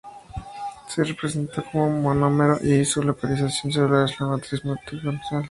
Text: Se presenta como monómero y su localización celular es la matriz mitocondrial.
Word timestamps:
Se 0.87 1.13
presenta 1.13 1.61
como 1.61 1.87
monómero 1.91 2.57
y 2.63 2.83
su 2.85 3.03
localización 3.03 3.71
celular 3.71 4.09
es 4.09 4.19
la 4.19 4.25
matriz 4.25 4.65
mitocondrial. 4.65 5.21